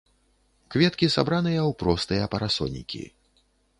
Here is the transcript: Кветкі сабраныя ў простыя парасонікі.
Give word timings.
Кветкі 0.75 1.09
сабраныя 1.15 1.59
ў 1.69 1.77
простыя 1.83 2.23
парасонікі. 2.37 3.03